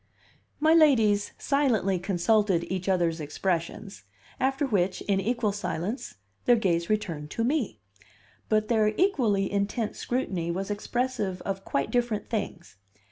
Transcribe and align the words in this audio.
My 0.59 0.73
ladies 0.73 1.31
silently 1.37 1.99
consulted 1.99 2.63
each 2.71 2.89
other's 2.89 3.21
expressions, 3.21 4.01
after 4.39 4.65
which, 4.65 5.01
in 5.01 5.19
equal 5.21 5.51
silence, 5.51 6.15
their 6.45 6.55
gaze 6.55 6.89
returned 6.89 7.29
to 7.29 7.43
me; 7.43 7.79
but 8.49 8.67
their 8.67 8.95
equally 8.97 9.51
intent 9.51 9.95
scrutiny 9.95 10.49
was 10.49 10.71
expressive 10.71 11.39
of 11.43 11.63
quite 11.63 11.91
different 11.91 12.31
things. 12.31 12.77